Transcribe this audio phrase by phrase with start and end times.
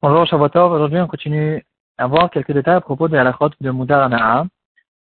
[0.00, 1.62] Bonjour Shavuotov, aujourd'hui on continue
[1.98, 4.46] à voir quelques détails à propos de la halachot de Moudar Ana'a.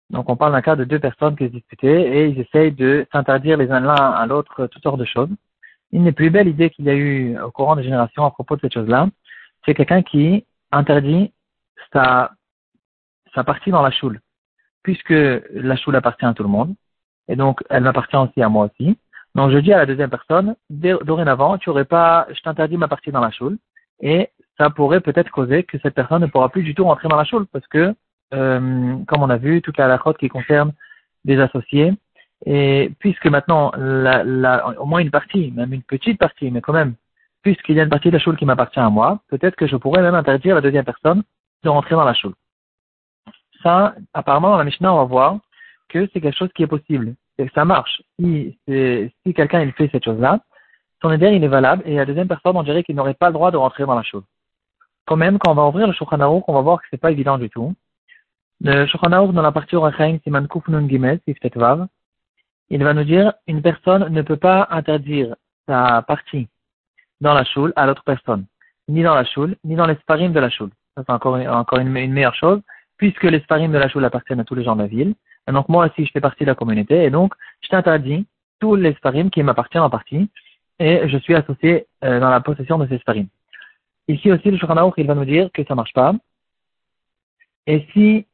[0.08, 3.06] Donc on parle d'un cas de deux personnes qui se disputaient et ils essayent de
[3.12, 5.28] s'interdire les uns l'un à l'autre toutes sortes de choses.
[5.92, 8.56] Une des plus belles idées qu'il y a eu au courant des générations à propos
[8.56, 9.08] de cette chose-là,
[9.66, 11.32] c'est quelqu'un qui interdit
[11.92, 12.30] sa,
[13.34, 14.20] sa partie dans la choule.
[14.82, 16.74] Puisque la choule appartient à tout le monde,
[17.28, 18.96] et donc elle m'appartient aussi à moi aussi,
[19.36, 23.12] donc je dis à la deuxième personne, dorénavant, tu aurais pas, je t'interdis ma partie
[23.12, 23.58] dans la choule,
[24.00, 27.16] et ça pourrait peut-être causer que cette personne ne pourra plus du tout rentrer dans
[27.16, 27.94] la choule, parce que,
[28.32, 30.72] euh, comme on a vu, toute la halachot qui concerne
[31.26, 31.92] des associés,
[32.46, 36.72] et puisque maintenant, la, la, au moins une partie, même une petite partie, mais quand
[36.72, 36.94] même,
[37.42, 39.76] puisqu'il y a une partie de la choule qui m'appartient à moi, peut-être que je
[39.76, 41.22] pourrais même interdire la deuxième personne
[41.62, 42.34] de rentrer dans la choule.
[43.62, 45.38] Ça, apparemment, dans la Mishnah, on va voir
[45.90, 47.14] que c'est quelque chose qui est possible
[47.54, 48.02] ça marche.
[48.18, 48.58] Si,
[49.34, 50.40] quelqu'un il fait cette chose-là,
[51.02, 53.34] son éder il est valable et la deuxième personne on dirait qu'il n'aurait pas le
[53.34, 54.24] droit de rentrer dans la chose.
[55.06, 57.38] Quand même, quand on va ouvrir le Shulchan on va voir que c'est pas évident
[57.38, 57.74] du tout.
[58.60, 61.20] Le Shulchan dans la partie Orachaim Siman Nun Gimel,
[61.54, 61.86] Vav,
[62.70, 66.48] il va nous dire une personne ne peut pas interdire sa partie
[67.20, 68.44] dans la choule à l'autre personne,
[68.88, 70.70] ni dans la choule, ni dans les sparim de la choule.
[70.94, 72.60] Ça c'est encore, encore une, une meilleure chose,
[72.96, 75.14] puisque les sparim de la choule appartiennent à tous les gens de la ville.
[75.48, 78.26] Et donc moi aussi, je fais partie de la communauté, et donc je t'interdis
[78.60, 80.28] tous les sparim qui m'appartiennent en partie,
[80.78, 83.28] et je suis associé euh, dans la possession de ces sparim.
[84.08, 86.14] Ici aussi, le Shulchan il va nous dire que ça marche pas.
[87.66, 88.26] Et si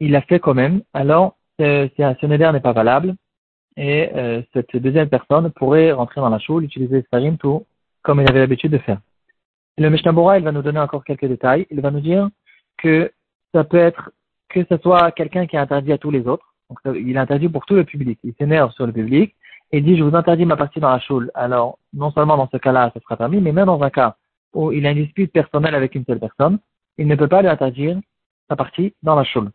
[0.00, 3.14] il l'a fait quand même, alors ce, neder n'est pas valable,
[3.76, 7.66] et euh, cette deuxième personne pourrait rentrer dans la choule, utiliser les sparim tout
[8.02, 8.98] comme il avait l'habitude de faire.
[9.78, 11.66] Le Mishnah il va nous donner encore quelques détails.
[11.70, 12.28] Il va nous dire
[12.76, 13.10] que
[13.54, 14.10] ça peut être
[14.52, 16.46] que ce soit quelqu'un qui est interdit à tous les autres.
[16.68, 18.18] Donc, il est interdit pour tout le public.
[18.22, 19.34] Il s'énerve sur le public
[19.72, 21.30] et dit je vous interdis ma partie dans la choule.
[21.34, 24.16] Alors, non seulement dans ce cas-là, ça sera permis, mais même dans un cas
[24.52, 26.58] où il a une dispute personnelle avec une seule personne,
[26.98, 27.98] il ne peut pas lui interdire
[28.48, 29.50] sa partie dans la choule.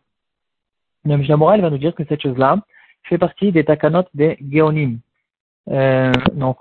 [1.04, 2.58] Le Mishnah va nous dire que cette chose-là
[3.04, 4.98] fait partie des takanot des géonim.
[5.70, 6.58] Euh, donc,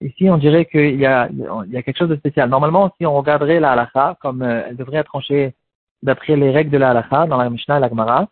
[0.00, 2.50] ici, on dirait qu'il y a, il y a quelque chose de spécial.
[2.50, 5.54] Normalement, si on regarderait la halakha, comme euh, elle devrait être tranchée
[6.06, 8.28] d'après les règles de la halakha, dans la Mishnah et la Gemara,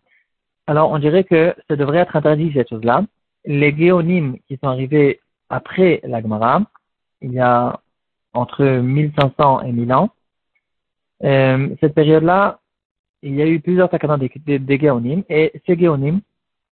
[0.66, 3.04] alors on dirait que ça devrait être interdit cette chose-là.
[3.44, 5.20] Les géonymes qui sont arrivés
[5.50, 6.62] après la Gemara,
[7.20, 7.80] il y a
[8.32, 10.10] entre 1500 et 1000 ans,
[11.24, 12.60] euh, cette période-là,
[13.22, 16.20] il y a eu plusieurs takana des, des, géonymes, et ces géonymes,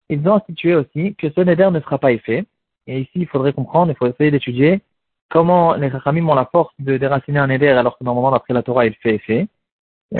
[0.09, 2.45] ils ont institué aussi que ce neder ne sera pas effet.
[2.87, 4.81] Et ici, il faudrait comprendre, il faut essayer d'étudier
[5.29, 8.63] comment les rachamim ont la force de déraciner un neder alors que normalement, d'après la
[8.63, 9.47] Torah, il fait effet.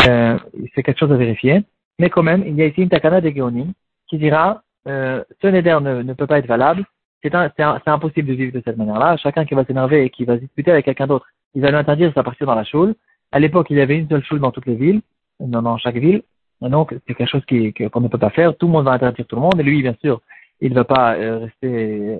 [0.07, 0.38] Euh,
[0.74, 1.63] c'est quelque chose à vérifier.
[2.00, 3.74] Mais quand même, il y a ici une takana de Géonim
[4.07, 6.85] qui dira euh, ce neder ne, ne, peut pas être valable.
[7.22, 9.18] C'est impossible de vivre de cette manière-là.
[9.18, 12.12] Chacun qui va s'énerver et qui va discuter avec quelqu'un d'autre, il va lui interdire
[12.16, 12.96] sa partie dans la choule.
[13.31, 15.02] À l'époque, il y avait une seule choule dans toutes les villes,
[15.40, 16.23] dans, dans chaque ville.
[16.62, 18.56] Donc, c'est quelque chose qu'on ne peut pas faire.
[18.58, 19.59] Tout le monde va interdire tout le monde.
[19.59, 20.22] Et lui, bien sûr,
[20.62, 22.18] il ne va pas euh, rester.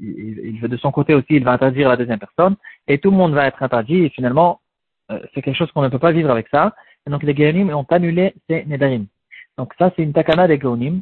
[0.00, 2.56] Il, il, veut de son côté aussi, il va interdire la deuxième personne.
[2.88, 4.04] Et tout le monde va être interdit.
[4.04, 4.60] Et finalement,
[5.10, 6.74] euh, c'est quelque chose qu'on ne peut pas vivre avec ça.
[7.06, 9.06] Donc les Géonim ont annulé ces Nedarim.
[9.58, 11.00] Donc ça, c'est une takana des Géonim,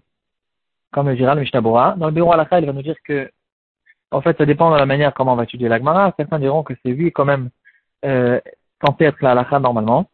[0.93, 3.31] comme le dira le Mishnah Dans le bureau Alakha, il va nous dire que,
[4.11, 6.13] en fait, ça dépend de la manière comment on va étudier l'Agmara.
[6.17, 7.51] Certains diront que c'est oui, quand même,
[8.05, 8.41] euh,
[8.85, 10.07] censé être la normalement.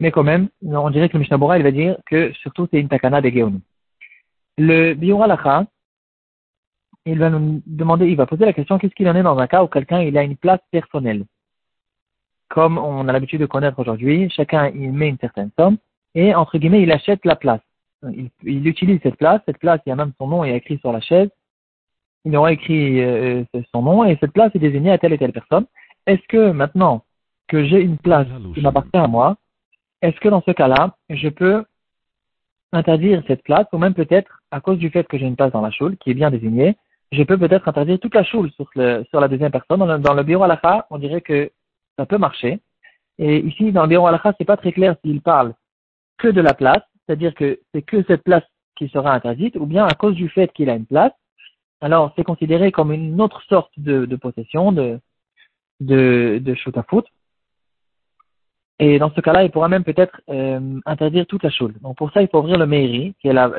[0.00, 2.88] Mais quand même, on dirait que le Mishnah il va dire que surtout c'est une
[2.88, 3.60] takana des Géonim.
[4.58, 5.64] Le bureau Alakha,
[7.06, 9.46] il va nous demander, il va poser la question, qu'est-ce qu'il en est dans un
[9.46, 11.24] cas où quelqu'un il a une place personnelle?
[12.48, 15.76] Comme on a l'habitude de connaître aujourd'hui, chacun il met une certaine somme
[16.14, 17.60] et entre guillemets il achète la place.
[18.12, 20.56] Il, il, utilise cette place, cette place il y a même son nom il est
[20.56, 21.30] écrit sur la chaise.
[22.24, 25.32] Il aura écrit euh, son nom et cette place est désignée à telle et telle
[25.32, 25.66] personne.
[26.06, 27.04] Est-ce que maintenant
[27.48, 29.36] que j'ai une place qui m'appartient à moi,
[30.02, 31.64] est-ce que dans ce cas-là, je peux
[32.72, 35.62] interdire cette place ou même peut-être à cause du fait que j'ai une place dans
[35.62, 36.76] la choule qui est bien désignée,
[37.12, 39.78] je peux peut-être interdire toute la choule sur, la deuxième personne.
[39.78, 41.50] Dans le, dans le bureau à la on dirait que
[41.98, 42.60] ça peut marcher.
[43.18, 45.54] Et ici, dans le Biron Alakha, c'est pas très clair s'il parle
[46.18, 48.44] que de la place, c'est-à-dire que c'est que cette place
[48.76, 51.12] qui sera interdite, ou bien à cause du fait qu'il a une place,
[51.80, 57.06] alors c'est considéré comme une autre sorte de, possession, de, shoot à foot.
[58.80, 61.72] Et dans ce cas-là, il pourra même peut-être euh, interdire toute la chose.
[61.80, 63.50] Donc pour ça, il faut ouvrir le Meiri, qui est la,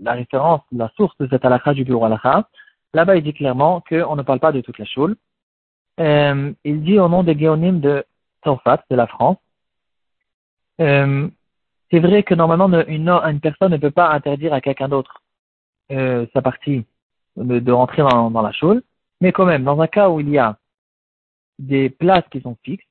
[0.00, 2.48] la, référence, la source de cette halakha du bureau halakha.
[2.94, 5.16] Là-bas, il dit clairement qu'on ne parle pas de toute la choule,
[6.00, 8.04] euh, il dit au nom des Géonymes de
[8.42, 9.38] Torfat, de la France,
[10.80, 11.28] euh,
[11.90, 15.22] c'est vrai que normalement une, personne ne peut pas interdire à quelqu'un d'autre
[15.90, 16.86] euh, sa partie
[17.36, 18.82] de, de rentrer dans, la choule,
[19.20, 20.56] mais quand même, dans un cas où il y a
[21.58, 22.86] des places qui sont fixes,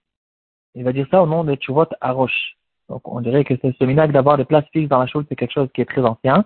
[0.75, 2.55] il va dire ça au nom de Chuvot Arosh.
[2.87, 5.53] Donc, on dirait que ce minag d'avoir des places fixes dans la chose, c'est quelque
[5.53, 6.45] chose qui est très ancien.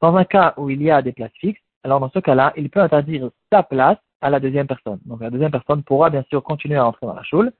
[0.00, 2.68] Dans un cas où il y a des places fixes, alors dans ce cas-là, il
[2.68, 4.98] peut interdire sa place à la deuxième personne.
[5.04, 7.52] Donc, la deuxième personne pourra bien sûr continuer à entrer dans la choule.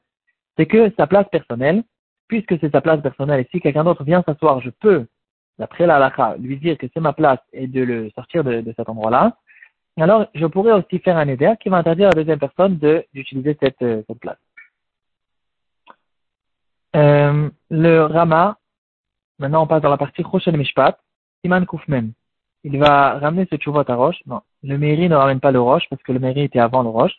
[0.57, 1.85] C'est que sa place personnelle,
[2.27, 5.07] puisque c'est sa place personnelle, et si quelqu'un d'autre vient s'asseoir, je peux,
[5.61, 9.37] d'après la lui dire que c'est ma place et de le sortir de, cet endroit-là.
[9.97, 12.79] Alors, je pourrais aussi faire un éder qui va interdire à la deuxième personne
[13.15, 14.39] d'utiliser cette, euh, place.
[16.97, 18.59] Euh, le Rama,
[19.39, 20.99] maintenant on passe dans la partie Roshel Mishpat,
[21.45, 22.13] Siman Koufmen.
[22.69, 24.21] Il va ramener ce chuvot à roche.
[24.27, 26.89] Non, le mairie ne ramène pas le roche parce que le mairie était avant le
[26.89, 27.17] roche.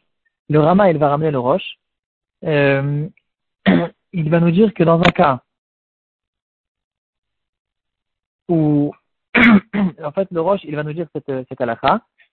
[0.49, 1.77] Le Rama, il va ramener le roche.
[2.43, 3.07] Euh,
[4.11, 5.41] il va nous dire que dans un cas
[8.49, 8.93] où,
[10.03, 11.59] en fait, le roche, il va nous dire cette, cette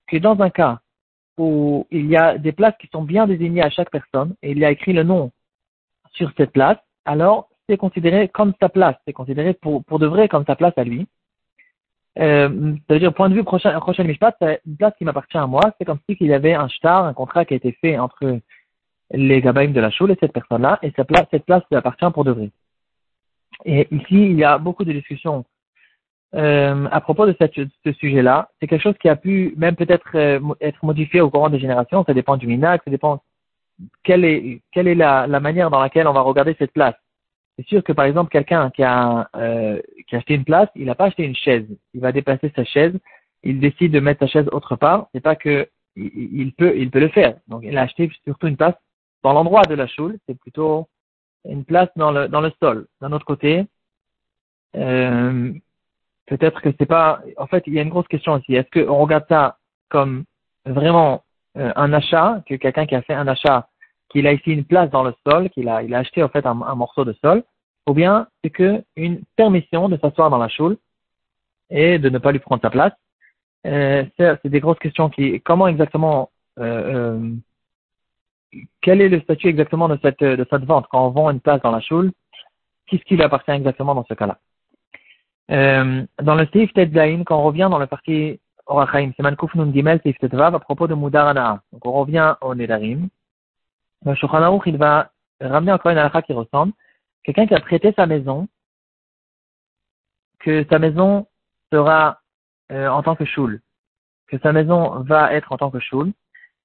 [0.08, 0.81] que dans un cas
[1.38, 4.64] où il y a des places qui sont bien désignées à chaque personne et il
[4.64, 5.31] a écrit le nom
[6.14, 10.44] sur cette place, alors c'est considéré comme sa place, c'est considéré pour de vrai comme
[10.46, 11.06] sa place à lui.
[12.19, 15.62] Euh, C'est-à-dire, point de vue prochain, prochain Mishpat, c'est une place qui m'appartient à moi,
[15.78, 18.38] c'est comme si il y avait un shtar, un contrat qui a été fait entre
[19.11, 22.11] les gabaïm de la choule et cette personne-là, et cette place, cette place lui appartient
[22.12, 22.50] pour de vrai.
[23.64, 25.44] Et ici, il y a beaucoup de discussions
[26.34, 28.50] euh, à propos de cette, ce sujet-là.
[28.58, 32.05] C'est quelque chose qui a pu même peut-être euh, être modifié au courant des générations,
[32.05, 33.22] ça dépend du minac, ça dépend
[34.02, 36.94] quelle est, quelle est la, la, manière dans laquelle on va regarder cette place.
[37.56, 40.86] C'est sûr que par exemple quelqu'un qui a euh, qui a acheté une place, il
[40.86, 41.66] n'a pas acheté une chaise.
[41.92, 42.94] Il va déplacer sa chaise,
[43.42, 45.08] il décide de mettre sa chaise autre part.
[45.14, 47.36] C'est pas que il, peut il peut le faire.
[47.46, 48.74] Donc il a acheté surtout une place
[49.22, 50.18] dans l'endroit de la choule.
[50.26, 50.88] C'est plutôt
[51.44, 52.86] une place dans le dans le sol.
[53.00, 53.66] D'un autre côté,
[54.76, 55.52] euh,
[56.26, 57.22] peut-être que c'est pas.
[57.36, 58.54] En fait, il y a une grosse question aussi.
[58.54, 59.58] Est-ce qu'on regarde ça
[59.88, 60.24] comme
[60.66, 61.22] vraiment
[61.56, 63.68] euh, un achat, que quelqu'un qui a fait un achat,
[64.08, 67.04] qu'il a ici une place dans le sol, qu'il a, acheté en fait un, morceau
[67.04, 67.42] de sol,
[67.86, 70.76] ou bien c'est que une permission de s'asseoir dans la choule
[71.70, 72.92] et de ne pas lui prendre sa place.
[73.66, 77.30] Euh, c'est des grosses questions qui, comment exactement, euh, euh,
[78.82, 80.22] quel est le statut exactement de cette,
[80.64, 82.12] vente quand on vend une place dans la choule,
[82.86, 84.38] qu'est-ce qui lui appartient exactement dans ce cas-là?
[85.48, 90.00] Dans le Seif Tetzain, quand on revient dans le parti Orachaim, c'est Mankouf Nun Gimel
[90.02, 91.62] Seif Tetvav à propos de Mudarana.
[91.72, 93.08] Donc on revient au Nedarim.
[94.04, 95.10] Le Shulchan il va
[95.40, 96.72] ramener encore une halakha qui ressemble.
[97.22, 98.48] Quelqu'un qui a prêté sa maison,
[100.40, 101.26] que sa maison
[101.72, 102.20] sera
[102.70, 103.60] euh, en tant que choule,
[104.28, 106.12] que sa maison va être en tant que choule,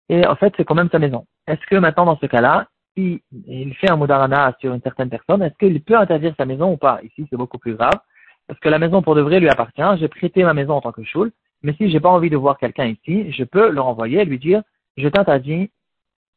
[0.10, 1.26] et en fait c'est quand même sa maison.
[1.48, 5.42] Est-ce que maintenant dans ce cas-là, si il fait un mudarana sur une certaine personne,
[5.42, 7.00] est-ce qu'il peut interdire sa maison ou pas?
[7.04, 8.00] Ici c'est beaucoup plus grave,
[8.48, 10.92] parce que la maison pour de vrai lui appartient, j'ai prêté ma maison en tant
[10.92, 11.32] que choule,
[11.64, 14.40] mais si j'ai pas envie de voir quelqu'un ici, je peux le renvoyer et lui
[14.40, 14.62] dire,
[14.98, 15.72] je t'interdis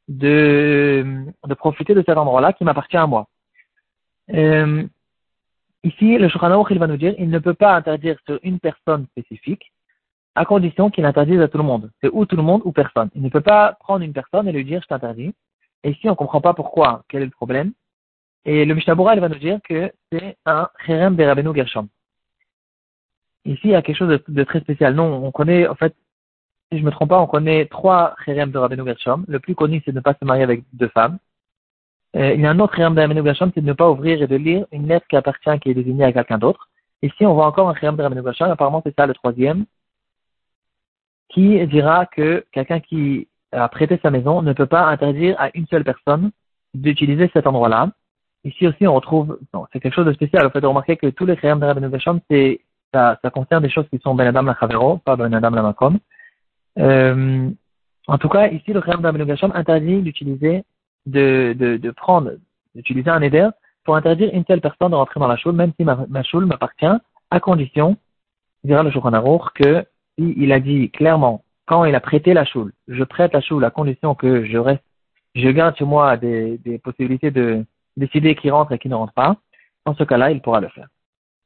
[0.08, 1.24] de,
[1.56, 3.26] profiter de cet endroit-là qui m'appartient à moi.
[4.32, 4.84] Euh,
[5.84, 9.06] ici, le Shulchan il va nous dire, il ne peut pas interdire sur une personne
[9.06, 9.72] spécifique,
[10.34, 11.90] à condition qu'il interdise à tout le monde.
[12.00, 13.10] C'est ou tout le monde ou personne.
[13.14, 15.34] Il ne peut pas prendre une personne et lui dire, je t'interdis.
[15.84, 17.72] Et ici, on ne comprend pas pourquoi, quel est le problème.
[18.44, 21.88] Et le Mishnah il va nous dire que c'est un Cherem Berabenu Gershom.
[23.44, 24.94] Ici, il y a quelque chose de, très spécial.
[24.94, 25.94] Non, on connaît, en fait,
[26.72, 29.24] si je me trompe pas, on connaît trois Cherem de Rabbeinu Gershom.
[29.28, 31.18] Le plus connu, c'est de ne pas se marier avec deux femmes.
[32.16, 34.22] Euh, il y a un autre Cherem de Rabbeinu Gershom, c'est de ne pas ouvrir
[34.22, 36.68] et de lire une lettre qui appartient, qui est désignée à quelqu'un d'autre.
[37.02, 38.50] Ici, on voit encore un Cherem de Rabbeinu Gershom.
[38.50, 39.66] Apparemment, c'est ça le troisième,
[41.28, 45.66] qui dira que quelqu'un qui a prêté sa maison ne peut pas interdire à une
[45.66, 46.30] seule personne
[46.72, 47.90] d'utiliser cet endroit-là.
[48.44, 49.38] Ici aussi, on retrouve,
[49.72, 50.46] c'est quelque chose de spécial.
[50.46, 52.60] En fait, remarquez que tous les Cherem de Rabbeinu Gershom, c'est
[52.94, 55.62] ça, ça concerne des choses qui sont Ben Adam la Chavero, pas Ben Adam la
[55.62, 55.98] Makom.
[56.78, 57.50] Euh,
[58.06, 60.64] en tout cas, ici, le Khayam d'Abenu Gasham interdit d'utiliser,
[61.06, 62.32] de, de, de prendre,
[62.74, 63.48] d'utiliser un éder
[63.84, 66.86] pour interdire une telle personne de rentrer dans la choule, même si ma, choule m'appartient,
[67.30, 67.96] à condition,
[68.64, 69.84] dira le Shulchan que
[70.18, 73.64] si il a dit clairement, quand il a prêté la choule, je prête la choule
[73.64, 74.84] à condition que je reste,
[75.34, 77.64] je garde sur moi des, des possibilités de
[77.96, 79.36] décider qui rentre et qui ne rentre pas,
[79.86, 80.88] dans ce cas-là, il pourra le faire.